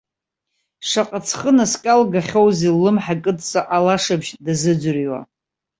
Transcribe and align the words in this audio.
Шаҟа 0.87 1.19
ҵхы 1.27 1.51
наскьалгахьоузеи, 1.57 2.73
ллымҳа 2.75 3.15
кыдҵа 3.23 3.61
алашыбжь 3.75 4.31
дазыӡырҩуа. 4.45 5.21